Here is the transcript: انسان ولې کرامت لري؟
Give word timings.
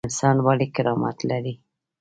انسان 0.07 0.35
ولې 0.45 0.67
کرامت 0.75 1.17
لري؟ 1.29 1.53